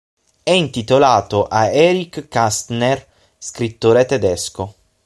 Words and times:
È 0.41 0.49
intitolato 0.49 1.45
a 1.45 1.67
Erich 1.67 2.27
Kästner, 2.27 3.05
scrittore 3.37 4.05
tedesco. 4.07 4.73